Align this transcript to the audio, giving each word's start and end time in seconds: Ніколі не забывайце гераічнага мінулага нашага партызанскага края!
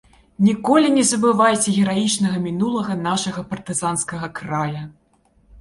Ніколі 0.45 0.87
не 0.95 1.03
забывайце 1.09 1.75
гераічнага 1.75 2.37
мінулага 2.47 2.97
нашага 3.05 3.45
партызанскага 3.53 4.27
края! 4.41 4.83